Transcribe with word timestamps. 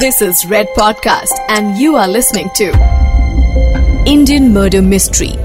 This 0.00 0.20
is 0.20 0.44
Red 0.46 0.66
Podcast, 0.76 1.38
and 1.48 1.78
you 1.78 1.94
are 1.96 2.08
listening 2.08 2.50
to 2.56 2.66
Indian 4.06 4.52
Murder 4.52 4.82
Mystery. 4.82 5.36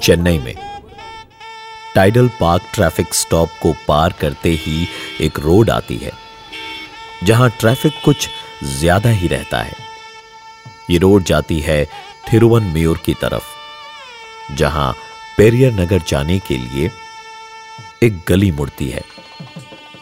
Chennai 0.00 0.38
में 0.38 0.54
tidal 1.94 2.28
park 2.40 2.62
traffic 2.74 3.14
stop 3.14 3.48
को 3.62 3.72
पार 3.88 4.14
करते 4.20 4.50
ही 4.64 4.86
एक 5.26 5.38
road 5.38 5.70
आती 5.70 5.96
है 5.96 6.29
जहाँ 7.24 7.48
ट्रैफ़िक 7.50 7.92
कुछ 8.04 8.28
ज़्यादा 8.64 9.10
ही 9.10 9.28
रहता 9.28 9.62
है। 9.62 9.74
ये 10.90 10.98
रोड 10.98 11.24
जाती 11.24 11.58
है 11.60 11.84
थिरुवन 12.24 12.62
मेयर 12.64 12.98
की 13.04 13.14
तरफ़, 13.14 13.44
जहाँ 14.56 14.92
पेरियर 15.36 15.72
नगर 15.72 16.02
जाने 16.08 16.38
के 16.38 16.56
लिए 16.58 16.90
एक 18.02 18.20
गली 18.28 18.50
मुड़ती 18.52 18.88
है। 18.88 19.02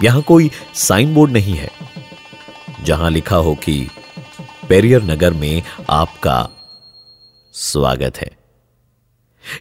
यहाँ 0.03 0.23
कोई 0.23 0.51
साइन 0.77 1.15
बोर्ड 1.15 1.33
नहीं 1.33 1.55
है, 1.55 1.71
जहाँ 2.85 3.11
लिखा 3.11 3.37
हो 3.37 3.55
कि 3.55 3.89
पेरियर 4.69 5.03
नगर 5.03 5.33
में 5.33 5.63
आपका 5.91 6.49
स्वागत 7.55 8.17
है। 8.17 8.31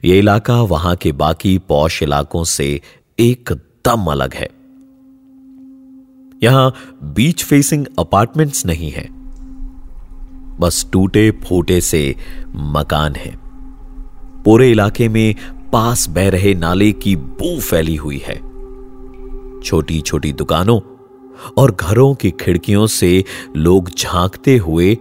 यह 0.06 0.18
इलाका 0.18 0.62
वहाँ 0.64 0.96
के 0.96 1.12
बाकी 1.14 1.58
पौश 1.60 2.02
इलाकों 2.04 2.44
से 2.46 2.70
एकदम 3.20 4.12
अलग 4.12 4.34
है। 4.34 4.50
यहाँ 6.44 6.73
बीच 7.04 7.44
फेसिंग 7.44 7.86
अपार्टमेंट्स 8.00 8.66
नहीं 8.66 8.91
है। 8.91 9.08
बस 10.59 10.89
टूटे 10.94 11.31
फूटे 11.31 11.81
से 11.81 12.16
मकान 12.56 13.16
है। 13.16 13.39
पूरे 14.44 14.72
इलाके 14.72 15.09
में 15.09 15.36
पास 15.73 16.09
बह 16.09 16.30
रहे 16.30 16.53
नाले 16.53 16.92
की 16.92 17.16
बू 17.16 17.59
फैली 17.62 17.95
हुई 17.95 18.17
है। 18.17 18.36
छोटी 19.62 20.02
छोटी 20.02 20.34
दुकानों 20.34 20.80
और 21.58 21.72
घरों 21.72 22.16
की 22.16 22.31
खिड़कियों 22.31 22.88
से 22.88 23.25
लोग 23.56 23.90
झांकते 23.90 24.58
हुए 24.58 24.97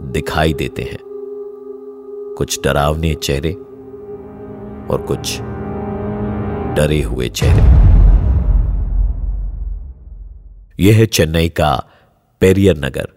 दिखाई 0.00 0.52
देते 0.52 0.82
हैं। 0.82 0.98
कुछ 2.38 2.60
डरावने 2.64 3.14
चेहरे 3.14 3.52
और 4.90 5.04
कुछ 5.08 5.38
डरे 6.76 7.02
हुए 7.02 7.28
चेहरे। 7.28 7.91
यह 10.80 10.96
है 10.96 11.06
चेन्नई 11.06 11.48
का 11.48 11.74
पेरियर 12.40 12.76
नगर, 12.76 13.08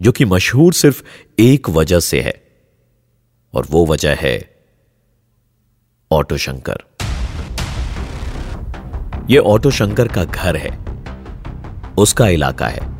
जो 0.00 0.12
कि 0.12 0.24
मशहूर 0.24 0.72
सिर्फ़ 0.72 1.02
एक 1.38 1.68
वजह 1.70 2.00
से 2.00 2.20
है, 2.20 2.34
और 3.54 3.66
वो 3.70 3.84
वजह 3.86 4.16
है 4.20 4.38
ऑटो 6.10 6.36
शंकर 6.36 6.84
यह 9.30 9.40
ऑटो 9.40 9.70
शंकर 9.70 10.08
का 10.08 10.24
घर 10.24 10.56
है, 10.56 10.70
उसका 11.98 12.28
इलाका 12.28 12.68
है, 12.68 12.90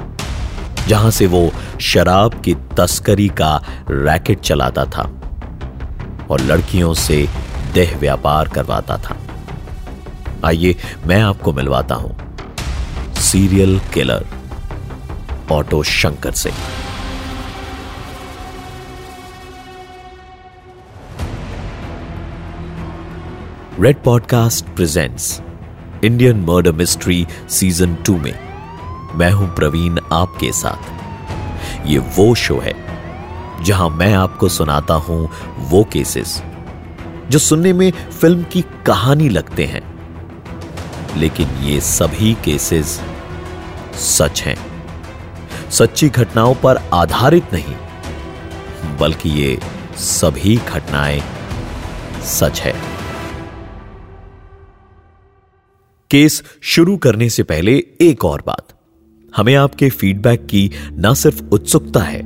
जहाँ 0.89 1.11
से 1.11 1.27
वो 1.27 1.51
शराब 1.81 2.41
की 2.43 2.55
तस्करी 2.55 3.29
का 3.29 3.57
रैकेट 3.91 4.41
चलाता 4.41 4.85
था 4.87 5.03
और 6.31 6.41
लड़कियों 6.41 6.95
से 6.95 7.27
देह 7.75 7.97
व्यापार 7.99 8.49
करवाता 8.49 8.97
था। 8.99 9.17
आइए 10.45 10.75
मैं 11.07 11.21
आपको 11.23 11.53
मिलवाता 11.53 11.95
हूँ। 11.95 12.32
सीरियल 13.33 13.81
किलर 13.95 14.27
ऑटो 15.53 15.83
शंकर 15.83 16.33
से 16.33 16.51
Red 23.81 24.03
podcast 24.03 24.65
presents 24.67 25.41
Indian 26.05 26.37
murder 26.37 26.73
mystery 26.73 27.27
season 27.51 27.95
two 27.95 28.17
में 28.17 28.35
मैं 29.15 29.31
हूँ 29.33 29.55
प्रवीण 29.55 29.99
आपके 30.13 30.53
साथ। 30.53 31.87
ये 31.87 31.99
वो 31.99 32.35
शो 32.35 32.59
है 32.59 32.75
जहाँ 33.65 33.89
मैं 33.91 34.15
आपको 34.15 34.49
सुनाता 34.49 34.95
हूँ 34.95 35.31
वो 35.59 35.85
केसेस 35.85 36.43
जो 37.31 37.39
सुनने 37.39 37.73
में 37.73 37.91
फ़िल्म 37.91 38.43
की 38.43 38.65
कहानी 38.87 39.29
लगते 39.29 39.67
हैं। 39.67 39.83
लेकिन 41.17 41.49
ये 41.63 41.81
सभी 41.81 42.35
केसेस 42.35 43.01
सच 43.95 44.43
हैं। 44.43 44.57
सच्ची 45.71 46.09
घटनाओं 46.09 46.55
पर 46.55 46.77
आधारित 46.95 47.45
नहीं, 47.53 47.75
बल्कि 48.99 49.31
ये 49.31 49.59
सभी 49.97 50.57
घटनाएँ 50.57 51.23
सच 52.23 52.61
है। 52.61 52.75
केस 56.11 56.43
शुरू 56.63 56.97
करने 56.97 57.29
से 57.29 57.43
पहले 57.43 57.85
एक 58.01 58.25
और 58.25 58.43
बात। 58.47 58.69
हमें 59.37 59.55
आपके 59.55 59.89
फीडबैक 59.91 60.47
की 60.47 60.71
ना 60.93 61.15
सिर्फ़ 61.15 61.43
उत्सुकता 61.43 62.01
है, 62.01 62.23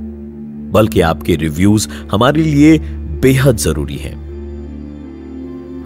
बल्कि 0.71 1.00
आपके 1.00 1.37
रिव्यूज़ 1.37 1.88
हमारे 1.88 2.43
लिए 2.43 2.78
बेहद 3.22 3.56
ज़रूरी 3.56 3.97
हैं। 3.97 4.26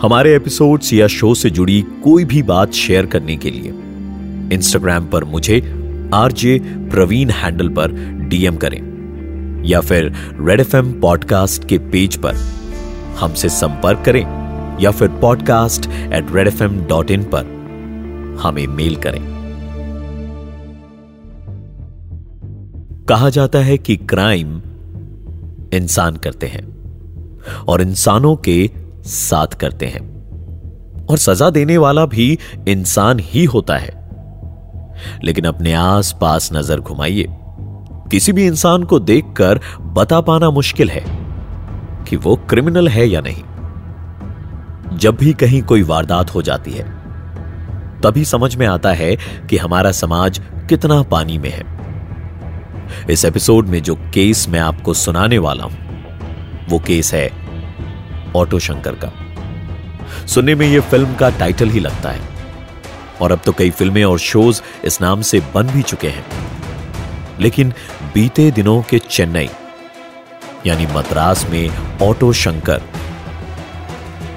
हमारे 0.03 0.35
एपिसोड्स 0.37 0.93
या 0.93 1.07
शो 1.07 1.35
से 1.35 1.51
जुड़ी 1.51 1.81
कोई 2.05 2.25
भी 2.25 2.43
बात 2.43 2.73
शेयर 2.73 3.07
करने 3.07 3.37
के 3.37 3.51
लिए 3.51 3.73
इंस्टाग्राम 4.53 5.07
पर 5.07 5.25
मुझे 5.25 5.59
आरजे 6.15 6.59
प्रवीण 6.65 7.31
हैंडल 7.31 7.69
पर 7.69 7.93
डीएम 8.29 8.57
करें, 8.57 9.63
या 9.65 9.81
फिर 9.81 10.13
रेड 10.41 10.61
एफएम 10.61 10.93
पॉडकास्ट 11.01 11.65
के 11.65 11.79
पेज 11.79 12.17
पर 12.17 12.35
हमसे 13.19 13.49
संपर्क 13.49 14.03
करें, 14.05 14.25
या 14.81 14.91
फिर 14.91 15.09
podcast 15.09 15.87
at 15.91 16.35
Red 16.35 16.49
F 16.49 16.63
M 16.63 16.85
dot 16.87 17.11
in 17.11 17.25
पर 17.25 17.59
हमें 18.43 18.67
मेल 18.67 18.97
करें। 18.97 19.21
कहा 23.09 23.31
जाता 23.31 23.59
है 23.59 23.79
कि 23.79 23.97
क्राइम 23.97 24.61
इंसान 25.73 26.17
करते 26.17 26.47
हैं 26.47 26.65
और 27.69 27.83
इंसानों 27.83 28.37
के 28.37 28.71
साथ 29.05 29.47
करते 29.47 29.87
हैं, 29.87 31.07
और 31.07 31.19
सजा 31.19 31.51
देने 31.51 31.79
वाला 31.79 32.07
भी 32.07 32.39
इंसान 32.69 33.19
ही 33.21 33.45
होता 33.45 33.77
है। 33.77 34.00
लेकिन 35.25 35.45
अपने 35.45 35.73
आस 35.73 36.15
पास 36.21 36.49
नज़र 36.53 36.81
घुमाइए। 36.81 37.27
किसी 38.11 38.33
भी 38.33 38.47
इंसान 38.47 38.83
को 38.83 38.99
देखकर 38.99 39.61
बता 39.81 40.21
पाना 40.21 40.51
मुश्किल 40.51 40.91
है 40.91 41.05
कि 42.05 42.17
वो 42.17 42.37
क्रिमिनल 42.37 42.89
है 42.89 43.07
या 43.09 43.21
नहीं। 43.21 44.99
जब 44.99 45.17
भी 45.17 45.33
कहीं 45.33 45.63
कोई 45.63 45.83
वारदात 45.83 46.35
हो 46.35 46.43
जाती 46.43 46.71
है, 46.71 46.85
तभी 48.01 48.25
समझ 48.25 48.55
में 48.57 48.67
आता 48.67 48.93
है 48.93 49.17
कि 49.51 49.57
हमारा 49.57 49.93
समाज 49.93 50.41
कितना 50.69 51.03
पानी 51.03 51.39
में 51.39 51.51
है। 51.51 51.65
इस 53.11 53.25
एपिसोड 53.25 53.67
में 53.67 53.83
जो 53.83 53.95
केस 54.15 54.49
मैं 54.49 54.61
आपको 54.61 54.95
सुनाने 54.95 55.39
वाला 55.39 55.65
हूँ, 55.65 55.79
वो 56.69 56.79
केस 56.79 57.15
है 57.15 57.31
ऑटो 58.37 58.59
शंकर 58.59 58.95
का। 58.95 59.13
सुनने 60.27 60.55
में 60.55 60.67
यह 60.67 60.81
फ़िल्म 60.81 61.15
का 61.15 61.31
टाइटल 61.31 61.69
ही 61.69 61.81
लगता 61.81 62.11
है। 62.11 62.30
और 63.23 63.33
अब 63.33 63.41
तो 63.47 63.53
कई 63.53 63.71
फ़िल्में 63.71 64.05
और 64.05 64.19
शोज़ 64.19 64.63
इस 64.85 65.01
नाम 65.01 65.23
से 65.23 65.41
बन 65.55 65.69
भी 65.69 65.83
चुके 65.83 66.09
हैं। 66.09 66.25
लेकिन 67.41 67.73
बीते 68.15 68.51
दिनों 68.51 68.83
के 68.83 68.99
चेन्नई, 68.99 69.49
यानी 70.67 70.87
मद्रास 70.87 71.47
में 71.51 71.99
ऑटो 72.03 72.33
शंकर, 72.33 72.83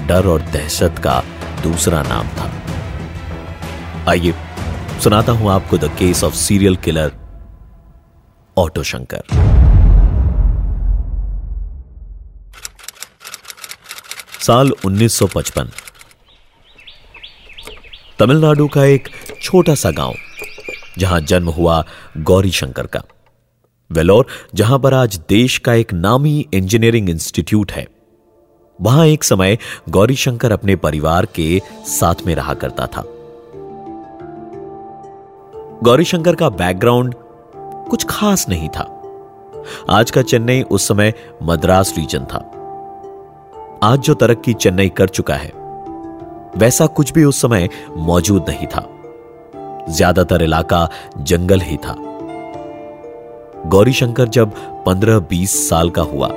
डर 0.08 0.28
और 0.28 0.42
दहशत 0.42 0.96
का 1.04 1.24
दूसरा 1.64 2.02
नाम 2.04 2.28
था। 2.28 2.52
आइए, 4.10 4.34
सुनाता 5.04 5.32
हूँ 5.32 5.52
आपको 5.52 5.78
the 5.78 5.92
case 6.00 6.24
of 6.24 6.36
serial 6.36 6.76
killer 6.76 7.12
auto 8.58 8.84
Shankar. 8.84 9.24
साल 14.40 14.72
1955 14.86 15.83
तमिलनाडु 18.24 18.68
का 18.68 18.84
एक 18.86 19.10
छोटा 19.42 19.76
सा 19.76 19.92
गाँव, 19.92 20.14
जहाँ 20.98 21.20
जन्म 21.22 21.50
हुआ 21.50 21.86
गौरी 22.18 22.52
शंकर 22.52 22.88
का। 22.88 23.02
वेलोर, 23.92 24.28
जहाँ 24.56 24.80
पर 24.80 24.94
आज 24.94 25.20
देश 25.30 25.58
का 25.58 25.74
एक 25.74 25.94
नामी 25.94 26.48
इंजीनियरिंग 26.54 27.10
इंस्टीट्यूट 27.10 27.72
है। 27.72 27.88
वहाँ 28.82 29.08
एक 29.08 29.24
समय 29.24 29.58
गौरी 29.90 30.16
शंकर 30.16 30.52
अपने 30.52 30.76
परिवार 30.76 31.26
के 31.26 31.62
साथ 31.86 32.16
में 32.26 32.36
रहा 32.36 32.54
करता 32.54 32.88
था। 32.88 33.04
गौरी 35.84 36.04
शंकर 36.04 36.36
का 36.36 36.50
बैकग्राउंड 36.50 37.16
कुछ 37.90 38.06
खास 38.10 38.50
नहीं 38.50 38.70
था। 38.70 39.02
आज 39.90 40.12
का 40.12 40.22
चेन्नई 40.22 40.62
उस 40.62 40.88
समय 40.88 41.14
मद्रास 41.44 41.94
रीजन 41.98 42.26
था। 42.26 42.50
आज 43.84 44.00
जो 44.00 44.14
तरक्की 44.14 44.54
चेन्नई 44.54 44.90
कर 44.90 45.10
चुका 45.10 45.36
है 45.36 45.63
वैसा 46.58 46.86
कुछ 46.88 47.12
भी 47.14 47.24
उस 47.26 47.42
समय 47.42 47.70
मौजूद 48.00 48.50
नहीं 48.50 48.68
था। 48.68 48.88
ज़्यादातर 49.90 50.42
इलाका 50.44 50.88
जंगल 51.20 51.62
ही 51.62 51.78
था। 51.78 51.96
गौरीशंकर 53.68 54.28
जब 54.30 54.54
15-20 54.86 55.56
साल 55.70 55.90
का 55.90 56.02
हुआ 56.04 56.28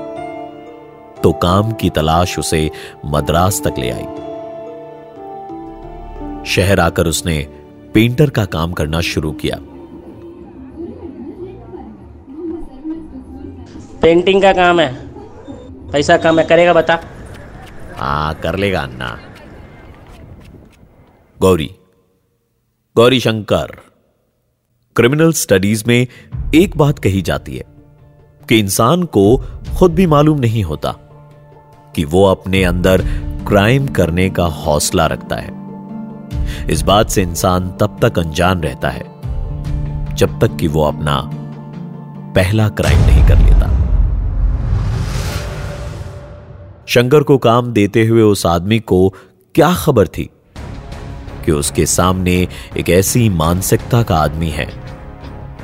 तो 1.22 1.32
काम 1.42 1.72
की 1.72 1.90
तलाश 1.90 2.38
उसे 2.38 2.70
मद्रास 3.06 3.60
तक 3.64 3.78
ले 3.78 3.90
आई। 3.90 4.06
शहर 6.46 6.80
आकर 6.80 7.06
उसने 7.06 7.38
पेंटर 7.94 8.30
का 8.30 8.44
काम 8.46 8.72
करना 8.72 9.00
शुरू 9.02 9.32
किया। 9.34 9.58
पेंटिंग 14.02 14.42
का 14.42 14.52
काम 14.52 14.80
है। 14.80 14.92
पैसा 15.92 16.16
कम 16.16 16.38
है 16.38 16.44
करेगा 16.46 16.72
बता। 16.72 16.98
हाँ 17.96 18.34
कर 18.34 18.56
लेगा 18.56 18.80
अन्ना। 18.80 19.16
गौरी। 21.40 21.70
गौरी 22.96 23.20
शंकर। 23.20 23.66
क्रिमिनल 24.96 25.32
स्टडीज़ 25.32 25.84
में 25.86 26.06
एक 26.54 26.76
बात 26.76 26.98
कही 26.98 27.22
जाती 27.22 27.56
है 27.56 27.64
कि 28.48 28.58
इंसान 28.58 29.02
को 29.02 29.44
खुद 29.78 29.94
भी 29.94 30.06
मालूम 30.06 30.38
नहीं 30.38 30.62
होता 30.62 30.92
कि 31.94 32.04
वो 32.04 32.24
अपने 32.24 32.64
अंदर 32.64 33.02
क्राइम 33.48 33.88
करने 33.88 34.30
का 34.30 34.44
हौसला 34.44 35.06
रखता 35.06 35.36
है। 35.36 35.50
इस 36.70 36.82
बात 36.82 37.10
से 37.10 37.22
इंसान 37.22 37.72
तब 37.80 37.98
तक 38.02 38.18
अनजान 38.18 38.60
रहता 38.60 38.90
है 38.90 39.04
जब 40.14 40.40
तक 40.40 40.56
कि 40.56 40.68
वो 40.68 40.84
अपना 40.84 41.30
पहला 42.32 42.68
क्राइम 42.68 42.98
नहीं 42.98 43.28
कर 43.28 43.38
लेता। 43.38 43.76
शंकर 46.86 47.22
को 47.22 47.38
काम 47.38 47.72
देते 47.72 48.06
हुए 48.06 48.22
उस 48.22 48.46
आदमी 48.46 48.80
को 48.80 49.14
क्या 49.54 49.74
खबर 49.74 50.08
थी? 50.08 50.30
कि 51.46 51.52
उसके 51.52 51.86
सामने 51.86 52.36
एक 52.76 52.90
ऐसी 52.90 53.28
मानसिकता 53.28 54.02
का 54.02 54.16
आदमी 54.16 54.50
है, 54.50 54.66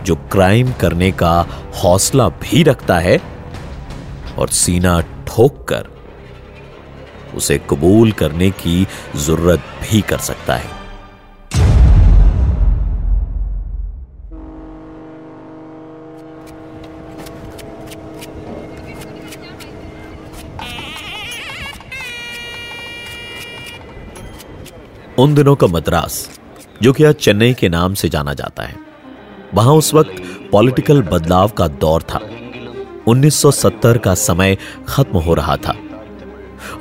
जो 0.05 0.15
क्राइम 0.33 0.73
करने 0.73 1.11
का 1.13 1.35
हौसला 1.83 2.29
भी 2.29 2.63
रखता 2.63 2.99
है 2.99 3.21
और 4.39 4.49
सीना 4.49 5.01
ठोक 5.01 5.65
कर 5.69 5.91
उसे 7.35 7.59
कबूल 7.71 8.13
करने 8.13 8.51
की 8.51 8.87
ज़रूरत 9.17 9.61
भी 9.83 10.01
कर 10.01 10.19
सकता 10.19 10.55
है। 10.55 10.82
उन 25.23 25.35
दिनों 25.35 25.57
का 25.57 25.67
मद्रास, 25.67 26.31
जो 26.83 26.93
कि 26.93 27.05
आज 27.05 27.15
चेन्नई 27.15 27.55
के 27.55 27.69
नाम 27.69 27.95
से 27.95 28.09
जाना 28.09 28.35
जाता 28.35 28.63
है। 28.63 28.77
वहाँ 29.55 29.75
उस 29.75 29.95
वक्त 29.95 30.23
पॉलिटिकल 30.53 31.03
बदलाव 31.03 31.49
का 31.49 31.69
दौर 31.69 32.03
था। 32.03 32.21
1970 33.07 33.99
का 33.99 34.15
समय 34.15 34.59
खत्म 34.89 35.19
हो 35.19 35.35
रहा 35.35 35.57
था 35.57 35.75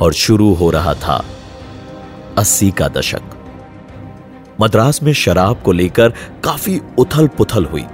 और 0.01 0.13
शुरू 0.13 0.53
हो 0.53 0.69
रहा 0.69 0.93
था 0.93 1.25
80 2.37 2.71
का 2.71 2.87
दशक। 2.87 3.21
मद्रास 4.61 5.03
में 5.03 5.13
शराब 5.13 5.61
को 5.61 5.71
लेकर 5.71 6.09
काफ़ी 6.43 6.81
उथल 6.97 7.27
पुथल 7.27 7.65
हुई। 7.65 7.85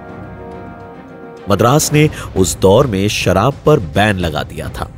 मद्रास 1.50 1.94
ने 1.94 2.10
उस 2.38 2.60
दौर 2.60 2.88
में 2.88 3.08
शराब 3.08 3.54
पर 3.66 3.80
बैन 3.80 4.18
लगा 4.18 4.44
दिया 4.44 4.70
था। 4.70 4.92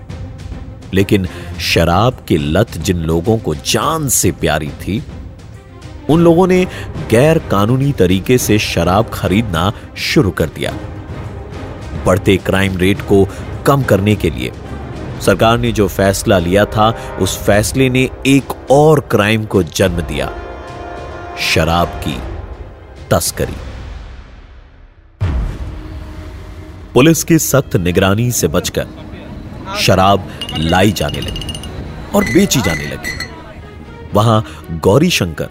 लेकिन 0.93 1.27
शराब 1.59 2.25
की 2.27 2.37
लत 2.37 2.77
जिन 2.77 2.97
लोगों 2.97 3.37
को 3.37 3.55
जान 3.55 4.09
से 4.09 4.31
प्यारी 4.31 4.69
थी 4.69 5.03
उन 6.09 6.21
लोगों 6.21 6.47
ने 6.47 6.67
गैर 7.09 7.39
कानूनी 7.39 7.91
तरीके 7.91 8.37
से 8.37 8.59
शराब 8.59 9.09
खरीदना 9.13 9.71
शुरू 9.97 10.31
कर 10.31 10.45
दिया। 10.45 10.73
बढ़ते 12.05 12.37
क्राइम 12.37 12.77
रेट 12.77 13.01
को 13.01 13.27
कम 13.65 13.83
करने 13.83 14.15
के 14.15 14.29
लिए। 14.29 14.51
सरकार 15.21 15.57
ने 15.57 15.71
जो 15.71 15.87
फैसला 15.87 16.39
लिया 16.39 16.65
था, 16.65 17.17
उस 17.21 17.37
फैसले 17.37 17.89
ने 17.89 18.09
एक 18.27 18.71
और 18.71 18.99
क्राइम 18.99 19.45
को 19.45 19.63
जन्म 19.63 20.01
दिया। 20.01 20.33
शराब 21.39 21.87
की 21.87 22.17
तस्करी। 23.11 23.53
पुलिस 26.93 27.23
की 27.23 27.39
सख्त 27.39 27.75
निगरानी 27.75 28.31
से 28.31 28.47
बचकर 28.47 28.87
शराब 29.79 30.29
लाई 30.57 30.91
जाने 30.91 31.19
लगी 31.19 31.53
और 32.15 32.23
बेची 32.23 32.61
जाने 32.61 32.87
लगी। 32.87 33.11
वहाँ 34.13 34.45
गौरी 34.71 35.09
शंकर 35.09 35.49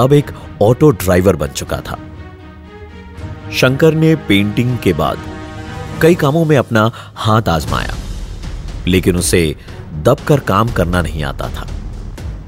अब 0.00 0.12
एक 0.12 0.30
ऑटो 0.62 0.90
ड्राइवर 0.90 1.36
बन 1.36 1.46
चुका 1.46 1.80
था। 1.80 1.98
शंकर 3.52 3.94
ने 3.94 4.14
पेंटिंग 4.16 4.78
के 4.78 4.92
बाद 4.92 5.18
कई 6.02 6.14
कामों 6.14 6.44
में 6.44 6.56
अपना 6.56 6.90
हाथ 7.14 7.48
आजमाया, 7.48 7.94
लेकिन 8.86 9.16
उसे 9.16 9.56
दबकर 10.02 10.40
काम 10.40 10.68
करना 10.68 11.02
नहीं 11.02 11.24
आता 11.24 11.48
था। 11.48 11.66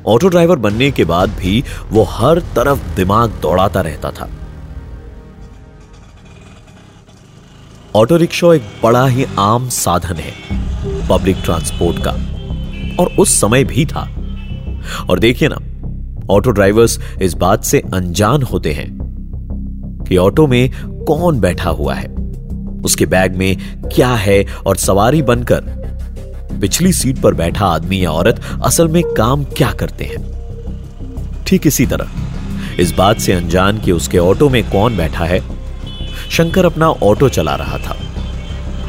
ऑटो 0.07 0.29
ड्राइवर 0.29 0.57
बनने 0.57 0.91
के 0.91 1.05
बाद 1.05 1.31
भी 1.31 1.65
वो 1.91 2.03
हर 2.03 2.41
तरफ़ 2.41 2.95
दिमाग 2.97 3.31
दौड़ाता 3.43 3.81
रहता 3.81 4.11
था। 4.11 4.29
ऑटो 7.95 8.17
रिक्शा 8.17 8.53
एक 8.55 8.63
बड़ा 8.83 9.07
ही 9.07 9.27
आम 9.39 9.69
साधन 9.69 10.17
है, 10.17 10.35
पब्लिक 11.09 11.37
ट्रांसपोर्ट 11.45 11.99
का, 11.99 12.13
और 13.03 13.17
उस 13.19 13.41
समय 13.41 13.65
भी 13.65 13.87
था। 13.87 14.09
और 15.11 15.19
देखिए 15.19 15.49
ना 15.49 15.59
ऑटो 16.31 16.51
ड्राइवर्स 16.51 16.99
इस 17.23 17.35
बात 17.35 17.65
से 17.65 17.81
अनजान 17.95 18.43
होते 18.43 18.73
हैं 18.73 18.89
कि 20.09 20.17
ऑटो 20.17 20.47
में 20.47 20.71
कौन 21.05 21.41
बैठा 21.41 21.71
हुआ 21.71 21.95
है। 21.95 22.09
उसके 22.85 23.07
बैग 23.07 23.37
में 23.37 23.57
क्या 23.87 24.09
है 24.15 24.45
और 24.67 24.77
सवारी 24.77 25.23
बनकर 25.23 25.75
पिछली 26.61 26.93
सीट 26.93 27.19
पर 27.19 27.35
बैठा 27.35 27.67
आदमी 27.67 28.05
या 28.05 28.11
औरत 28.11 28.41
असल 28.65 28.89
में 28.89 29.03
काम 29.15 29.45
क्या 29.47 29.71
करते 29.73 30.05
हैं? 30.05 30.25
ठीक 31.47 31.67
इसी 31.67 31.87
तरह, 31.87 32.11
इस 32.81 32.93
बात 32.93 33.19
से 33.19 33.33
अनजान 33.33 33.79
कि 33.79 33.93
उसके 33.93 34.19
ऑटो 34.19 34.49
में 34.49 34.63
कौन 34.71 34.97
बैठा 34.97 35.25
है, 35.25 35.41
शंकर 36.31 36.67
अपना 36.67 36.89
ऑटो 36.89 37.29
चला 37.29 37.55
रहा 37.55 37.79
था। 37.79 37.97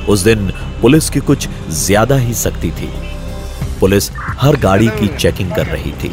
उस 0.09 0.23
दिन 0.23 0.51
पुलिस 0.81 1.09
की 1.09 1.19
कुछ 1.19 1.47
ज़्यादा 1.69 2.15
ही 2.15 2.33
सख्ती 2.33 2.71
थी। 2.71 2.89
पुलिस 3.79 4.09
हर 4.39 4.55
गाड़ी 4.55 4.87
की 4.89 5.07
चेकिंग 5.17 5.51
कर 5.51 5.65
रही 5.65 5.91
थी। 5.93 6.11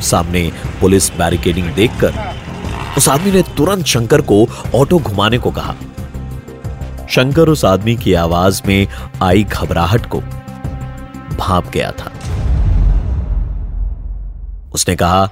सामने 0.00 0.52
पुलिस 0.80 1.10
बैरिकेडिंग 1.10 1.74
देखकर 1.74 2.12
उस 2.98 3.08
आदमी 3.08 3.30
ने 3.30 3.42
तुरंत 3.42 3.86
शंकर 3.86 4.20
को 4.20 4.48
ऑटो 4.74 4.98
घुमाने 4.98 5.38
को 5.38 5.50
कहा। 5.50 5.74
शंकर 7.10 7.48
उस 7.48 7.64
आदमी 7.64 7.96
की 7.96 8.14
आवाज़ 8.14 8.62
में 8.66 8.86
आई 9.22 9.44
घबराहट 9.44 10.06
को 10.06 10.20
भाप 11.38 11.70
गया 11.70 11.92
था। 11.92 12.12
उसने 14.72 14.96
कहा, 14.96 15.30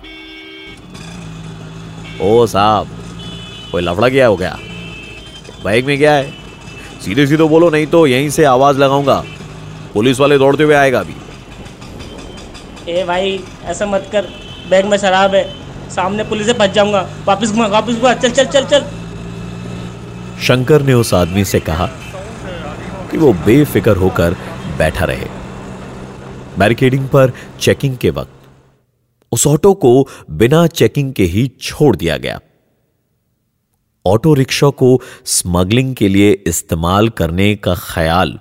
ओ 2.22 2.46
साहब, 2.46 2.88
कोई 3.72 3.82
लफड़ा 3.82 4.08
गया 4.08 4.26
हो 4.26 4.36
गया? 4.36 4.58
बाइक 5.64 5.84
में 5.84 5.98
क्या 5.98 6.12
है? 6.12 6.30
सीधे 7.04 7.26
सीधे 7.26 7.44
बोलो, 7.44 7.70
नहीं 7.70 7.86
तो 7.86 8.06
यहीं 8.06 8.30
से 8.30 8.44
आवाज़ 8.44 8.78
लगाऊँगा। 8.78 9.24
पुलिस 9.94 10.20
वाले 10.20 10.38
दौड़ते 10.38 10.62
हुए 10.62 10.74
आएगा 10.74 11.00
अभी। 11.00 11.14
ए 12.88 13.04
भाई, 13.04 13.40
ऐसा 13.64 13.86
मत 13.86 14.08
कर। 14.12 14.47
बैग 14.70 14.86
में 14.86 14.96
शराब 14.98 15.34
है। 15.34 15.44
सामने 15.90 16.24
पुलिस 16.24 16.46
से 16.46 16.52
बच 16.52 16.70
जाऊँगा। 16.70 17.08
वापस 17.24 17.50
घुमा 17.50 17.66
वापस 17.66 17.94
घुमा। 17.94 18.14
चल 18.14 18.30
चल 18.30 18.46
चल 18.46 18.64
चल। 18.64 18.84
शंकर 20.42 20.82
ने 20.82 20.94
उस 20.94 21.14
आदमी 21.14 21.44
से 21.44 21.60
कहा 21.60 21.86
कि 23.10 23.16
वो 23.16 23.32
बेफिक्र 23.46 23.96
होकर 23.96 24.36
बैठा 24.78 25.04
रहे। 25.04 25.26
बैरिकेडिंग 26.58 27.08
पर 27.08 27.32
चेकिंग 27.60 27.96
के 27.96 28.10
वक्त 28.10 28.32
उस 29.32 29.46
ऑटो 29.46 29.72
को 29.74 30.08
बिना 30.30 30.66
चेकिंग 30.66 31.12
के 31.12 31.24
ही 31.24 31.46
छोड़ 31.62 31.96
दिया 31.96 32.16
गया। 32.16 32.38
ऑटो 34.06 34.34
रिक्शा 34.34 34.68
को 34.68 35.00
स्मगलिंग 35.26 35.94
के 35.94 36.08
लिए 36.08 36.30
इस्तेमाल 36.46 37.08
करने 37.08 37.54
का 37.54 37.74
ख्याल 37.74 38.38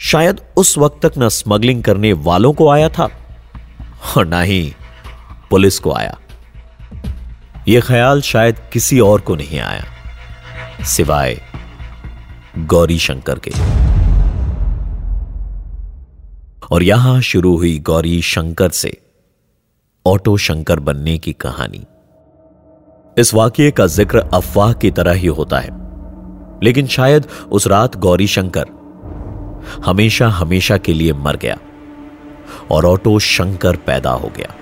शायद 0.00 0.40
उस 0.56 0.78
वक्त 0.78 1.06
तक 1.06 1.12
न 1.18 1.28
स्मगलिंग 1.28 1.82
करने 1.82 2.12
वालों 2.12 2.52
को 2.52 2.68
आया 2.70 2.88
था। 2.88 3.08
और 4.16 4.26
ना 4.26 4.40
ही 4.42 4.74
पुलिस 5.50 5.78
को 5.78 5.92
आया। 5.92 6.16
यह 7.68 7.80
ख्याल 7.80 8.20
शायद 8.22 8.58
किसी 8.72 8.98
और 9.00 9.20
को 9.20 9.34
नहीं 9.36 9.58
आया, 9.60 9.84
सिवाय 10.86 11.40
गौरी 12.66 12.98
शंकर 12.98 13.38
के। 13.38 13.50
और 16.66 16.82
यहाँ 16.82 17.20
शुरू 17.22 17.56
हुई 17.56 17.78
गौरी 17.80 18.20
शंकर 18.24 18.70
से 18.70 18.96
ऑटो 20.06 20.36
शंकर 20.38 20.80
बनने 20.80 21.16
की 21.18 21.32
कहानी। 21.34 21.84
इस 23.16 23.32
वाक्य 23.34 23.70
का 23.70 23.86
ज़िक्र 23.88 24.18
अफवाह 24.34 24.72
की 24.72 24.90
तरह 24.90 25.12
ही 25.12 25.26
होता 25.28 25.58
है, 25.58 25.70
लेकिन 26.62 26.86
शायद 26.88 27.26
उस 27.50 27.66
रात 27.66 27.96
गौरी 27.98 28.26
शंकर 28.28 28.68
हमेशा 29.84 30.28
हमेशा 30.30 30.76
के 30.78 30.92
लिए 30.92 31.12
मर 31.14 31.36
गया 31.36 31.58
और 32.70 32.86
ऑटो 32.86 33.18
शंकर 33.20 33.76
पैदा 33.86 34.10
हो 34.12 34.32
गया। 34.36 34.54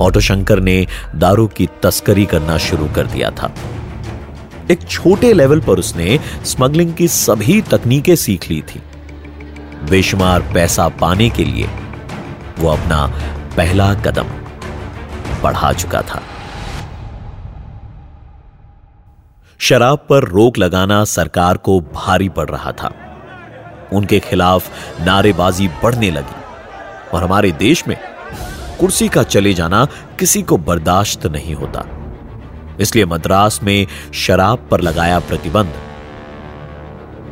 ऑटो 0.00 0.20
शंकर 0.20 0.60
ने 0.60 0.86
दारू 1.14 1.46
की 1.46 1.68
तस्करी 1.82 2.26
करना 2.26 2.58
शुरू 2.58 2.88
कर 2.88 3.06
दिया 3.06 3.30
था। 3.30 3.52
एक 4.70 4.88
छोटे 4.88 5.32
लेवल 5.32 5.60
पर 5.60 5.78
उसने 5.78 6.18
स्मगलिंग 6.44 6.94
की 6.94 7.08
सभी 7.08 7.60
तकनीकें 7.62 8.16
सीख 8.16 8.50
ली 8.50 8.62
थी। 8.62 8.82
बेशुमार 9.90 10.40
पैसा 10.54 10.88
पाने 10.88 11.30
के 11.30 11.44
लिए 11.44 11.68
वो 12.58 12.68
अपना 12.68 13.06
पहला 13.56 13.94
कदम 13.94 14.26
बढ़ा 15.42 15.72
चुका 15.72 16.02
था। 16.02 16.22
शराब 19.58 20.06
पर 20.10 20.24
रोक 20.24 20.58
लगाना 20.58 21.04
सरकार 21.04 21.56
को 21.56 21.80
भारी 21.80 22.28
पड़ 22.28 22.48
रहा 22.48 22.72
था। 22.72 22.92
उनके 23.92 24.18
खिलाफ 24.20 24.70
नारेबाजी 25.00 25.68
बढ़ने 25.68 26.10
लगी 26.10 26.36
और 27.14 27.22
हमारे 27.22 27.52
देश 27.52 27.88
में 27.88 27.96
कुर्सी 28.80 29.08
का 29.08 29.22
चले 29.22 29.54
जाना 29.54 29.84
किसी 30.18 30.42
को 30.42 30.56
बर्दाश्त 30.56 31.26
नहीं 31.26 31.54
होता। 31.54 31.84
इसलिए 32.80 33.04
मद्रास 33.04 33.60
में 33.62 33.86
शराब 34.14 34.68
पर 34.70 34.80
लगाया 34.80 35.18
प्रतिबंध 35.18 35.72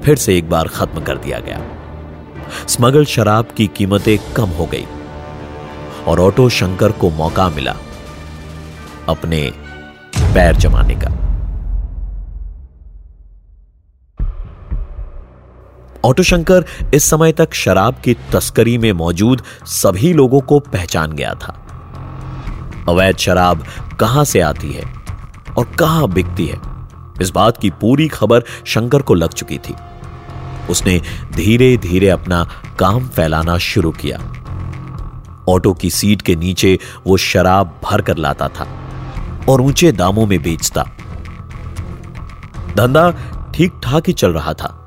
फिर 0.04 0.16
से 0.16 0.36
एक 0.38 0.48
बार 0.50 0.68
खत्म 0.68 1.00
कर 1.00 1.18
दिया 1.18 1.38
गया। 1.38 1.60
स्मगल 2.68 3.04
शराब 3.04 3.48
की 3.56 3.66
कीमतें 3.66 4.18
कम 4.34 4.48
हो 4.48 4.66
गई 4.66 4.86
और 6.06 6.20
ऑटो 6.20 6.48
शंकर 6.48 6.92
को 6.92 7.10
मौका 7.10 7.48
मिला 7.48 7.76
अपने 9.08 9.50
पैर 10.16 10.56
जमाने 10.56 10.94
का। 10.94 11.25
ऑटो 16.06 16.22
शंकर 16.22 16.64
इस 16.94 17.04
समय 17.04 17.32
तक 17.32 17.54
शराब 17.54 17.94
की 18.04 18.14
तस्करी 18.14 18.78
में 18.78 18.92
मौजूद 18.92 19.42
सभी 19.64 20.12
लोगों 20.12 20.40
को 20.40 20.58
पहचान 20.58 21.12
गया 21.12 21.34
था। 21.34 21.66
अवैध 22.88 23.16
शराब 23.16 23.64
कहाँ 24.00 24.24
से 24.24 24.40
आती 24.40 24.72
है 24.72 24.94
और 25.58 25.64
कहाँ 25.64 26.08
बिकती 26.08 26.46
है? 26.46 26.60
इस 27.20 27.30
बात 27.30 27.56
की 27.56 27.70
पूरी 27.70 28.08
खबर 28.08 28.42
शंकर 28.66 29.02
को 29.02 29.14
लग 29.14 29.32
चुकी 29.32 29.58
थी। 29.58 29.74
उसने 30.70 31.02
धीरे 31.32 31.76
धीरे 31.76 32.08
अपना 32.08 32.50
काम 32.78 33.08
फैलाना 33.08 33.58
शुरू 33.58 33.90
किया। 33.90 34.18
ऑटो 35.48 35.74
की 35.74 35.90
सीट 35.90 36.22
के 36.22 36.36
नीचे 36.36 36.78
वो 37.06 37.16
शराब 37.16 37.80
भर 37.84 38.02
कर 38.02 38.16
लाता 38.16 38.48
था 38.48 38.68
और 39.48 39.60
ऊँचे 39.60 39.92
दामों 39.92 40.26
में 40.26 40.42
बेचता। 40.42 40.82
धंधा 42.76 43.10
ठीक 43.54 43.72
ठाक 43.82 44.02
ही 44.06 44.12
चल 44.12 44.32
रहा 44.32 44.52
था। 44.52 44.85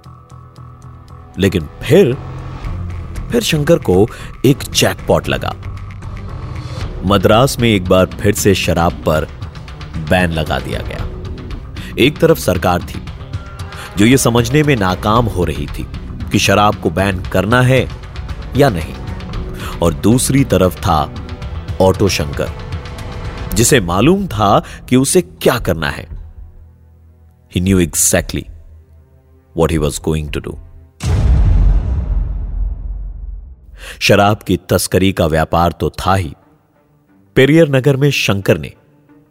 लेकिन 1.37 1.69
फिर 1.83 2.13
फिर 3.31 3.41
शंकर 3.41 3.79
को 3.79 4.07
एक 4.45 4.63
जैकपॉट 4.71 5.27
लगा। 5.27 5.53
मद्रास 7.05 7.59
में 7.59 7.69
एक 7.69 7.83
बार 7.85 8.05
फिर 8.05 8.33
से 8.33 8.53
शराब 8.55 8.93
पर 9.05 9.27
बैन 10.09 10.31
लगा 10.31 10.59
दिया 10.59 10.79
गया। 10.79 11.07
एक 11.99 12.17
तरफ़ 12.17 12.39
सरकार 12.39 12.81
थी, 12.81 13.01
जो 13.97 14.05
ये 14.05 14.17
समझने 14.17 14.63
में 14.63 14.75
नाकाम 14.75 15.25
हो 15.25 15.43
रही 15.43 15.67
थी 15.67 15.85
कि 16.31 16.39
शराब 16.39 16.75
को 16.75 16.89
बैन 16.89 17.21
करना 17.23 17.61
है 17.61 17.87
या 18.57 18.69
नहीं, 18.69 18.93
और 19.81 19.93
दूसरी 19.93 20.43
तरफ़ 20.43 20.75
था 20.75 20.99
ऑटो 21.81 22.07
शंकर, 22.09 22.49
जिसे 23.53 23.79
मालूम 23.81 24.25
था 24.27 24.63
कि 24.89 24.95
उसे 24.95 25.21
क्या 25.21 25.59
करना 25.59 25.89
है। 25.89 26.07
He 27.55 27.61
knew 27.61 27.79
exactly 27.79 28.45
what 29.55 29.71
he 29.71 29.77
was 29.77 30.01
going 30.01 30.31
to 30.31 30.39
do 30.39 30.57
शराब 34.01 34.37
की 34.37 34.57
तस्करी 34.69 35.11
का 35.13 35.25
व्यापार 35.27 35.71
तो 35.71 35.89
था 35.89 36.15
ही। 36.15 36.33
पेरियर 37.35 37.69
नगर 37.69 37.97
में 37.97 38.11
शंकर 38.11 38.57
ने 38.57 38.73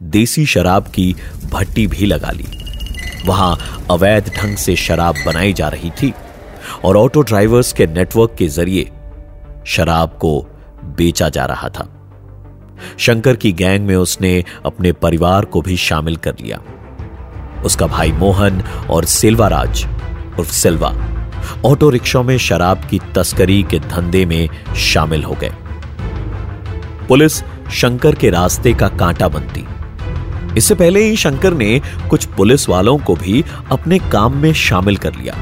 देसी 0.02 0.46
शराब 0.46 0.86
की 0.86 1.16
भट्टी 1.52 1.86
भी 1.86 2.06
लगा 2.06 2.30
ली। 2.30 2.46
वहाँ 3.26 3.84
अवैध 3.90 4.28
ढंग 4.36 4.56
से 4.56 4.76
शराब 4.76 5.14
बनाई 5.26 5.52
जा 5.52 5.68
रही 5.68 5.90
थी 5.90 6.12
और 6.84 6.96
ऑटो 6.96 7.20
ड्राइवर्स 7.20 7.72
के 7.72 7.86
नेटवर्क 7.86 8.34
के 8.38 8.48
ज़रिए 8.48 8.90
शराब 9.66 10.18
को 10.20 10.40
बेचा 10.84 11.28
जा 11.28 11.44
रहा 11.46 11.68
था। 11.68 11.88
शंकर 12.98 13.36
की 13.36 13.52
गैंग 13.52 13.86
में 13.86 13.96
उसने 13.96 14.44
अपने 14.66 14.92
परिवार 14.92 15.44
को 15.44 15.62
भी 15.62 15.76
शामिल 15.76 16.16
कर 16.16 16.34
लिया। 16.40 16.62
उसका 17.64 17.86
भाई 17.86 18.12
मोहन 18.12 18.62
और 18.90 19.04
सिल्वाराज 19.04 19.86
उर्फ़ 20.38 20.52
सिल्वा 20.52 21.17
ऑटो 21.64 21.90
रिक्शा 21.90 22.22
में 22.22 22.38
शराब 22.38 22.80
की 22.90 23.00
तस्करी 23.14 23.62
के 23.62 23.78
धंधे 23.78 24.26
में 24.26 24.48
शामिल 24.76 25.24
हो 25.24 25.34
गए। 25.34 25.52
पुलिस 27.08 27.32
शंकर 27.72 28.14
के 28.14 28.30
रास्ते 28.30 28.74
का 28.74 28.88
कांटा 28.88 29.28
बनती। 29.28 29.64
इससे 30.56 30.74
पहले 30.74 31.00
ही 31.00 31.16
शंकर 31.16 31.54
ने 31.54 31.80
कुछ 32.10 32.24
पुलिस 32.24 32.68
वालों 32.68 32.98
को 32.98 33.14
भी 33.14 33.44
अपने 33.72 33.98
काम 33.98 34.36
में 34.36 34.52
शामिल 34.52 34.96
कर 34.96 35.14
लिया। 35.14 35.34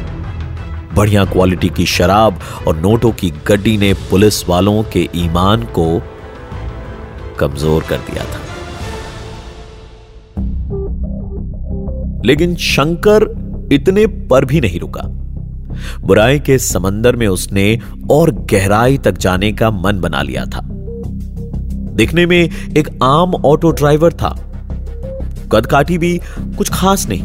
बढ़िया 0.94 1.24
क्वालिटी 1.24 1.68
की 1.68 1.86
शराब 1.86 2.40
और 2.68 2.76
नोटों 2.76 3.12
की 3.12 3.30
गड्डी 3.46 3.76
ने 3.76 3.92
पुलिस 3.94 4.48
वालों 4.48 4.82
के 4.82 5.08
ईमान 5.14 5.62
को 5.62 6.02
कमज़ोर 7.38 7.82
कर 7.82 7.96
दिया 7.96 8.24
था। 8.24 8.40
लेकिन 12.24 12.56
शंकर 12.56 13.28
इतने 13.72 14.06
पर 14.06 14.44
भी 14.44 14.60
नहीं 14.60 14.80
रुका। 14.80 15.25
बुराई 16.00 16.38
के 16.38 16.58
समंदर 16.58 17.16
में 17.16 17.28
उसने 17.28 17.80
और 18.10 18.30
गहराई 18.30 18.98
तक 18.98 19.18
जाने 19.18 19.52
का 19.52 19.70
मन 19.70 20.00
बना 20.00 20.22
लिया 20.22 20.44
था। 20.44 20.60
दिखने 21.94 22.26
में 22.26 22.50
एक 22.76 22.98
आम 23.02 23.34
ऑटो 23.34 23.70
ड्राइवर 23.70 24.12
था। 24.12 24.42
कदकाठी 25.52 25.98
भी 25.98 26.20
कुछ 26.38 26.70
खास 26.70 27.08
नहीं। 27.08 27.22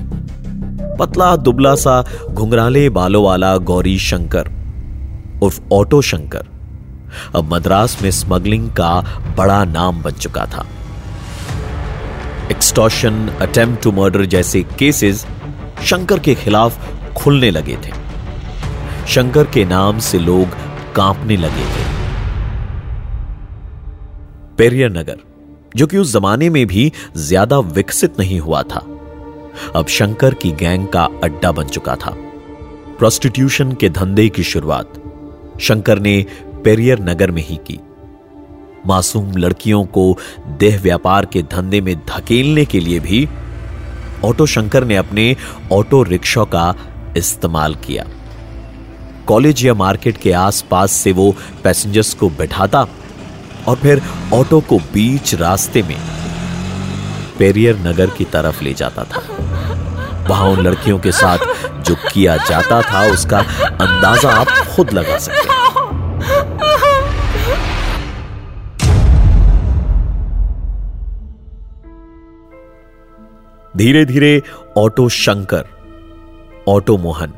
पतला, 0.97 1.35
दुबला 1.35 1.75
सा, 1.75 2.05
घुंघराले 2.31 2.89
बालों 2.89 3.25
वाला 3.25 3.57
गौरी 3.57 3.99
शंकर, 3.99 4.49
उर्फ़ 5.43 5.61
ऑटो 5.73 6.01
शंकर। 6.01 6.43
अब 7.35 7.53
मद्रास 7.53 7.97
में 8.03 8.11
स्मगलिंग 8.11 8.69
का 8.69 9.21
बड़ा 9.37 9.65
नाम 9.65 10.01
बन 10.01 10.11
चुका 10.11 10.45
था। 10.45 10.65
एक्सटॉशन 12.51 13.29
अटेम्प्ट 13.41 13.83
टू 13.83 13.91
मर्डर 13.91 14.25
जैसे 14.25 14.63
केसेस 14.79 15.27
शंकर 15.85 16.19
के 16.19 16.35
खिलाफ 16.35 16.89
खुलने 17.13 17.51
लगे 17.51 17.75
थे। 17.75 18.00
शंकर 19.11 19.45
के 19.45 19.63
नाम 19.65 19.97
से 19.99 20.19
लोग 20.19 20.49
कांपने 20.95 21.35
लगे 21.37 21.63
थे। 21.65 21.83
पेरियर 24.57 24.91
नगर, 24.91 25.17
जो 25.75 25.87
कि 25.87 25.97
उस 25.97 26.13
जमाने 26.13 26.49
में 26.49 26.65
भी 26.67 26.91
ज़्यादा 27.17 27.57
विकसित 27.69 28.19
नहीं 28.19 28.39
हुआ 28.39 28.61
था, 28.63 28.79
अब 29.75 29.87
शंकर 29.87 30.33
की 30.33 30.51
गैंग 30.51 30.87
का 30.87 31.03
अड्डा 31.23 31.51
बन 31.51 31.67
चुका 31.67 31.95
था। 31.95 32.13
प्रोस्टिट्यूशन 32.97 33.71
के 33.71 33.89
धंधे 33.89 34.27
की 34.29 34.43
शुरुआत 34.43 34.93
शंकर 35.61 35.99
ने 35.99 36.15
पेरियर 36.63 36.99
नगर 36.99 37.31
में 37.31 37.43
ही 37.43 37.55
की। 37.67 37.79
मासूम 38.87 39.37
लड़कियों 39.37 39.83
को 39.89 40.17
देह 40.59 40.81
व्यापार 40.81 41.25
के 41.25 41.43
धंधे 41.51 41.81
में 41.81 41.95
धकेलने 42.07 42.65
के 42.65 42.79
लिए 42.79 42.99
भी 42.99 43.27
ऑटो 44.25 44.45
शंकर 44.45 44.85
ने 44.85 44.95
अपने 44.95 45.35
ऑटो 45.71 46.03
रिक्शा 46.03 46.43
का 46.55 46.73
इस्तेमाल 47.17 47.75
किया। 47.75 48.05
कॉलेज 49.27 49.65
या 49.65 49.73
मार्केट 49.73 50.17
के 50.17 50.31
आसपास 50.31 50.91
से 50.91 51.11
वो 51.11 51.35
पैसेंजर्स 51.63 52.13
को 52.13 52.29
बैठाता 52.29 52.85
और 53.67 53.75
फिर 53.75 54.01
ऑटो 54.33 54.59
को 54.59 54.77
बीच 54.93 55.33
रास्ते 55.35 55.81
में 55.81 55.97
पेरियर 57.39 57.77
नगर 57.79 58.09
की 58.09 58.25
तरफ़ 58.25 58.63
ले 58.63 58.73
जाता 58.73 59.03
था। 59.03 59.21
वहाँ 60.29 60.49
उन 60.49 60.59
लड़कियों 60.59 60.99
के 60.99 61.11
साथ 61.11 61.37
जो 61.81 61.95
किया 62.13 62.37
जाता 62.37 62.81
था, 62.81 63.05
उसका 63.11 63.39
अंदाज़ा 63.81 64.31
आप 64.31 64.47
खुद 64.75 64.93
लगा 64.93 65.17
सकते 65.17 65.49
हैं। 65.49 65.59
धीरे 73.77 74.05
धीरे 74.05 74.41
ऑटो 74.77 75.07
शंकर, 75.09 75.65
ऑटो 76.67 76.97
मोहन 76.97 77.33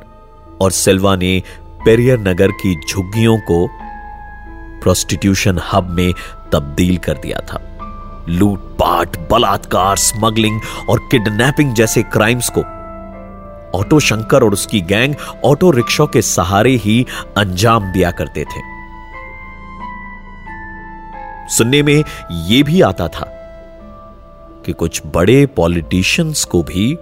और 0.62 0.72
सिल्वा 0.72 1.16
ने 1.16 1.42
पेरियर 1.86 2.20
नगर 2.20 2.52
की 2.52 2.80
झुग्गियों 2.90 3.38
को 3.38 3.70
प्रोस्टिट्यूशन 4.84 5.60
हब 5.74 5.90
में 5.90 6.14
तब्दील 6.54 6.98
कर 6.98 7.14
दिया 7.14 7.40
था। 7.40 7.78
लूटपाट, 8.30 9.18
बलात्कार 9.32 9.98
स्मगलिंग 9.98 10.62
और 10.90 11.08
किडनैपिंग 11.12 11.74
जैसे 11.74 12.04
क्राइम्स 12.04 12.52
को। 12.58 12.62
ऑटो 13.78 14.00
शंकर 14.00 14.44
और 14.44 14.54
उसकी 14.54 14.82
गैंग 14.82 15.16
ऑटो 15.46 15.72
रिक्शा 15.72 16.06
के 16.06 16.22
सहारे 16.22 16.72
ही 16.72 17.06
अंजाम 17.38 17.92
दिया 17.92 18.12
करते 18.12 18.44
थे। 18.44 18.74
सुनने 21.50 21.84
में 21.84 22.04
यह 22.32 22.64
भी 22.64 22.82
आता 22.82 23.08
था 23.08 23.26
कि 24.66 24.72
कुछ 24.72 25.02
बड़े 25.06 25.46
पॉलिटिशियंस 25.46 26.44
को 26.44 26.64
भी 26.64 26.98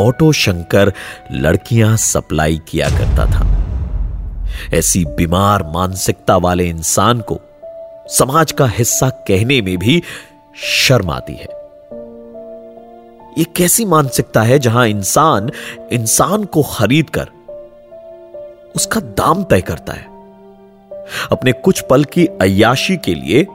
ऑटो 0.00 0.32
शंकर 0.32 0.92
लड़कियाँ 1.32 1.96
सप्लाई 1.96 2.60
किया 2.68 2.88
करता 2.88 3.26
था। 3.26 3.46
ऐसी 4.74 5.04
बीमार 5.04 5.62
मानसिकता 5.62 6.36
वाले 6.36 6.68
इंसान 6.68 7.20
को 7.20 7.40
समाज 8.08 8.52
का 8.52 8.66
हिस्सा 8.66 9.08
कहने 9.10 9.60
में 9.62 9.78
भी 9.78 10.02
शर्म 10.62 11.10
आती 11.10 11.32
है। 11.32 11.48
ये 13.38 13.44
कैसी 13.56 13.84
मानसिकता 13.84 14.42
है 14.42 14.58
जहाँ 14.58 14.86
इंसान 14.88 15.50
इंसान 15.92 16.44
को 16.44 16.62
खरीद 16.62 17.10
कर 17.10 17.28
उसका 18.76 19.00
दाम 19.00 19.44
तय 19.44 19.60
करता 19.60 19.92
है? 19.92 20.06
अपने 21.32 21.52
कुछ 21.52 21.80
पल 21.80 22.04
की 22.04 22.26
अयाशी 22.26 22.96
के 22.96 23.14
लिए 23.14 23.46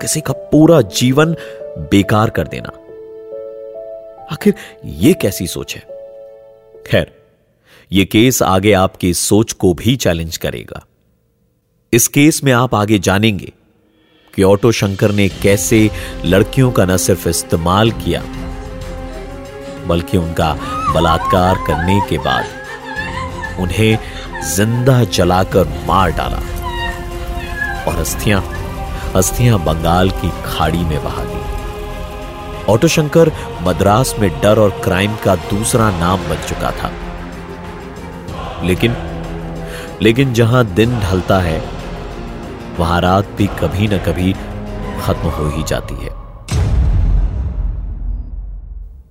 किसी 0.00 0.20
का 0.20 0.32
पूरा 0.32 0.80
जीवन 0.80 1.36
बेकार 1.78 2.30
कर 2.30 2.48
देना। 2.48 2.70
आखिर 4.32 4.54
यह 4.84 5.12
कैसी 5.12 5.46
सोच 5.46 5.74
है? 5.74 5.82
खैर 6.86 7.10
यह 7.90 8.04
केस 8.04 8.42
आगे 8.42 8.72
आपकी 8.72 9.12
सोच 9.14 9.52
को 9.52 9.72
भी 9.74 9.96
चैलेंज 9.96 10.36
करेगा। 10.36 10.84
इस 11.92 12.08
केस 12.08 12.42
में 12.44 12.52
आप 12.52 12.74
आगे 12.74 12.98
जानेंगे 12.98 13.52
कि 14.34 14.42
ऑटो 14.42 14.72
शंकर 14.72 15.12
ने 15.12 15.28
कैसे 15.42 15.88
लड़कियों 16.24 16.70
का 16.72 16.84
न 16.84 16.96
सिर्फ़ 16.96 17.28
इस्तेमाल 17.28 17.90
किया, 17.94 18.22
बल्कि 19.86 20.18
उनका 20.18 20.52
बलात्कार 20.94 21.56
करने 21.66 22.00
के 22.10 22.18
बाद 22.18 23.60
उन्हें 23.60 23.98
ज़िंदा 24.46 25.02
जलाकर 25.06 25.68
मार 25.86 26.12
डाला 26.12 26.38
और 27.84 27.98
अस्थियाँ 27.98 28.42
अस्थियाँ 29.16 29.64
बंगाल 29.64 30.10
की 30.10 30.30
खाड़ी 30.44 30.84
में 30.84 31.02
बहा 31.04 31.24
दी। 31.24 31.51
ऑटो 32.68 32.88
शंकर 32.88 33.32
मद्रास 33.62 34.14
में 34.18 34.40
डर 34.40 34.58
और 34.58 34.70
क्राइम 34.70 35.16
का 35.16 35.36
दूसरा 35.36 35.90
नाम 35.90 36.18
बन 36.18 36.36
चुका 36.48 36.70
था। 36.70 36.90
लेकिन 38.64 38.96
लेकिन 40.02 40.32
जहाँ 40.34 40.64
दिन 40.66 41.00
ढलता 41.00 41.38
है, 41.40 41.62
वहाँ 42.78 43.00
रात 43.00 43.28
भी 43.28 43.46
कभी 43.46 43.88
ना 43.88 43.98
कभी 43.98 44.32
खत्म 45.02 45.28
हो 45.28 45.48
ही 45.48 45.62
जाती 45.62 45.94
है। 45.94 46.10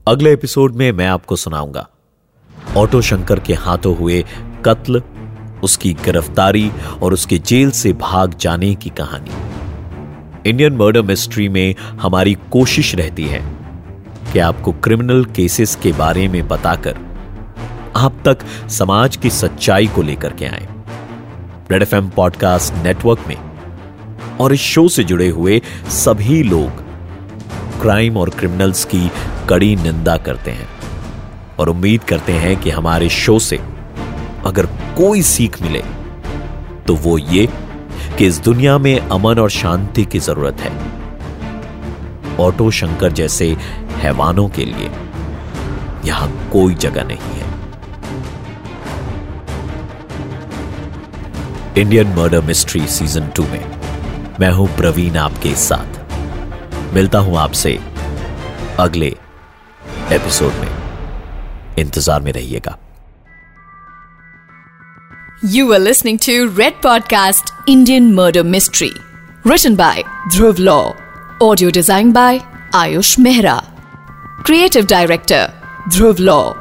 अगले 0.08 0.34
एपिसोड 0.34 0.75
में 0.75 0.91
मैं 0.91 1.08
आपको 1.08 1.36
सुनाऊँगा। 1.36 1.88
ऑटो 2.77 3.01
शंकर 3.01 3.39
के 3.39 3.53
हाथों 3.53 3.98
हुए 3.98 4.25
कत्ल, 4.65 5.01
उसकी 5.63 5.93
गिरफ्तारी 5.93 6.72
और 7.01 7.13
उसके 7.13 7.38
जेल 7.38 7.72
से 7.72 7.93
भाग 7.93 8.34
जाने 8.34 8.75
की 8.75 8.89
कहानी। 8.89 9.50
इंडियन 10.46 10.74
मर्डर 10.74 11.02
मिस्ट्री 11.02 11.50
में 11.50 11.76
हमारी 11.80 12.34
कोशिश 12.34 12.96
रहती 12.96 13.26
है 13.26 13.42
कि 14.34 14.40
आपको 14.40 14.72
क्रिमिनल 14.72 15.26
केसेस 15.26 15.76
के 15.76 15.92
बारे 15.92 16.28
में 16.28 16.48
बताकर 16.48 16.96
आप 17.96 18.14
तक 18.26 18.38
समाज 18.70 19.18
की 19.18 19.30
सच्चाई 19.30 19.88
को 19.88 20.02
लेकर 20.02 20.34
के 20.34 20.46
आए। 20.46 20.68
रेड 21.72 21.82
एफ़ 21.82 21.96
पॉडकास्ट 21.96 22.84
नेटवर्क 22.84 23.20
में 23.28 23.38
और 24.38 24.54
इस 24.54 24.60
शो 24.60 24.88
से 24.88 25.04
जुड़े 25.04 25.30
हुए 25.30 25.62
सभी 25.90 26.44
लोग 26.44 26.70
क्राइम 27.82 28.18
और 28.18 28.30
क्रिमिनल्स 28.30 28.86
की 28.86 29.12
कड़ी 29.50 29.76
निंदा 29.76 30.18
करते 30.18 30.52
हैं 30.52 30.70
और 31.60 31.70
उम्मीद 31.70 32.04
करते 32.04 32.34
हैं 32.34 32.58
कि 32.58 32.70
हमारे 32.70 33.10
शो 33.10 33.40
से 33.40 33.60
अगर 34.46 34.66
कोई 34.98 35.22
सीख 35.22 35.62
मिले 35.62 35.84
तो 36.88 36.96
वो 36.96 37.18
ये 37.18 37.50
कि 38.22 38.28
इस 38.28 38.38
दुनिया 38.40 38.78
में 38.78 39.00
अमन 39.00 39.40
और 39.40 39.50
शांति 39.50 40.04
की 40.06 40.20
ज़रूरत 40.20 40.60
है। 40.60 40.72
ऑटो 42.38 42.70
शंकर 42.72 43.12
जैसे 43.12 43.48
हैवानों 43.98 44.48
के 44.50 44.66
लिए 44.66 44.90
यहाँ 46.06 46.50
कोई 46.51 46.75
जगह 46.75 47.04
नहीं 47.04 47.34
है। 47.38 47.50
Indian 51.78 52.13
murder 52.18 52.42
mystery 52.42 52.86
season 52.88 53.30
two 53.36 53.44
में 53.44 53.66
मैं 54.40 54.51
हूँ 54.51 54.68
प्रवीण 54.78 55.18
आपके 55.18 55.56
साथ। 55.56 56.94
मिलता 56.94 57.20
हूँ 57.20 57.38
आपसे 57.38 57.78
अगले 58.80 59.16
एपिसोड 60.12 60.54
में। 60.54 60.72
इंतज़ार 61.80 62.22
में 62.22 62.32
रहिएगा। 62.32 62.77
You 65.44 65.74
are 65.74 65.80
listening 65.80 66.20
to 66.20 66.50
Red 66.50 66.75
Podcast 66.84 67.51
Indian 67.66 68.14
Murder 68.14 68.44
Mystery. 68.44 68.92
Written 69.44 69.75
by 69.75 70.04
Dhruv 70.32 70.60
Law. 70.60 70.96
Audio 71.42 71.72
designed 71.72 72.14
by 72.14 72.38
Ayush 72.74 73.18
Mehra. 73.18 73.60
Creative 74.44 74.86
Director 74.86 75.51
Dhruv 75.90 76.20
Law. 76.20 76.56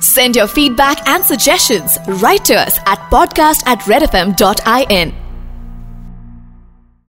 Send 0.00 0.34
your 0.34 0.46
feedback 0.46 1.06
and 1.06 1.22
suggestions 1.22 1.98
right 2.08 2.42
to 2.46 2.54
us 2.54 2.78
at 2.86 2.98
podcast 3.10 3.66
at 3.66 3.80
redfm.in. 3.80 5.25